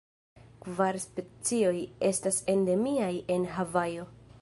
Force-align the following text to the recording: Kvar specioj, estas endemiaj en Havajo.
Kvar 0.63 0.97
specioj, 1.03 1.75
estas 2.09 2.43
endemiaj 2.57 3.15
en 3.37 3.49
Havajo. 3.59 4.13